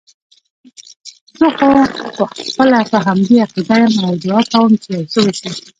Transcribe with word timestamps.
زه 1.39 1.47
خو 1.57 1.69
خپله 2.49 2.79
په 2.91 2.97
همدې 3.07 3.35
عقیده 3.45 3.75
یم 3.81 3.93
او 4.07 4.13
دعا 4.23 4.41
کوم 4.53 4.71
چې 4.83 4.89
یو 4.95 5.05
څه 5.11 5.19
وشي. 5.23 5.49